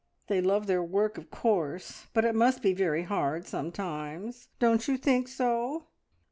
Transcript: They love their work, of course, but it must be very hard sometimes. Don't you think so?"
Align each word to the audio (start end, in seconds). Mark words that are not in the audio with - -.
They 0.25 0.41
love 0.41 0.65
their 0.65 0.81
work, 0.81 1.19
of 1.19 1.29
course, 1.29 2.07
but 2.15 2.25
it 2.25 2.33
must 2.33 2.63
be 2.63 2.73
very 2.73 3.03
hard 3.03 3.45
sometimes. 3.45 4.47
Don't 4.57 4.87
you 4.87 4.97
think 4.97 5.27
so?" 5.27 5.83